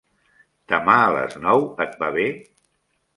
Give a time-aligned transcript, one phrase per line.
[0.71, 2.25] Demà a les nou et va bé?